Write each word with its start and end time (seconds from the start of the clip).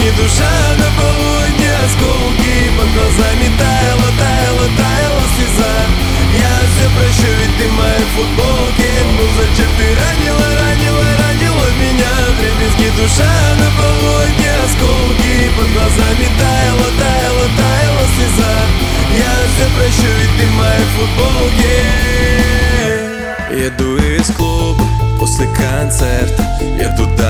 Ні 0.00 0.10
душа 0.18 0.52
на 0.78 0.88
полудні 0.98 1.68
осколки 1.84 2.54
под 2.76 2.88
глазами 2.94 3.48
таяла, 3.60 4.10
таяла, 4.20 4.66
таяла 4.80 5.24
слеза. 5.34 5.74
Я 6.48 6.54
все 6.70 6.86
прощу, 6.94 7.30
ведь 7.38 7.54
ты 7.58 7.66
в 7.68 7.72
моей 7.78 8.06
футболке. 8.14 8.90
Ну 9.16 9.24
зачем 9.36 9.70
ты 9.78 9.86
ранила, 10.00 10.46
ранила, 10.60 11.06
ранила 11.22 11.66
меня? 11.80 12.12
Дребезги 12.36 12.88
душа 12.98 13.34
на 13.60 13.68
полудні 13.78 14.50
осколки 14.64 15.34
Под 15.56 15.68
глазами 15.74 16.28
таяла, 16.40 16.88
таяла, 17.00 17.46
таяла 17.60 18.04
слеза. 18.14 18.54
Я 19.26 19.32
все 19.50 19.66
прощу, 19.74 20.10
ведь 20.18 20.34
ты 20.38 20.44
в 20.50 20.54
моей 20.60 20.86
футболке. 20.96 21.76
Еду 23.66 23.90
из 24.16 24.28
клуба 24.36 24.84
после 25.18 25.46
концерта. 25.46 26.42
Еду 26.86 27.06
туда. 27.06 27.29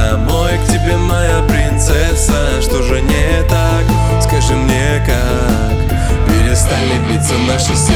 She's. 7.60 7.89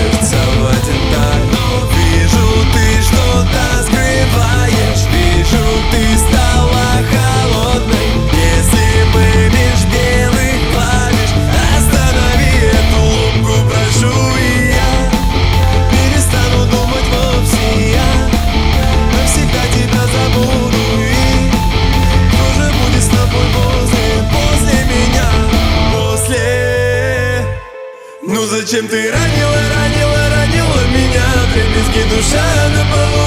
зачем 28.47 28.89
ты 28.89 29.11
ранила, 29.11 29.61
ранила, 29.75 30.29
ранила 30.31 30.87
меня? 30.89 31.25
Трепетки 31.53 32.09
душа 32.15 32.69
на 32.69 32.85
полу 32.93 33.25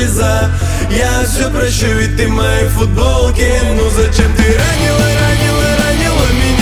слеза. 0.00 0.50
Я 0.90 1.24
все 1.24 1.50
прощу, 1.50 1.86
ведь 1.86 2.16
ты 2.16 2.26
моей 2.28 2.68
футболки, 2.68 3.46
Ну 3.76 3.90
зачем 3.90 4.34
ты 4.36 4.42
ранила, 4.42 5.06
ранила, 5.20 5.76
ранила 5.78 6.26
меня? 6.32 6.59